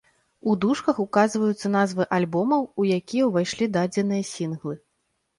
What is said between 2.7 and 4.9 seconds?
у якія ўвайшлі дадзеныя сінглы.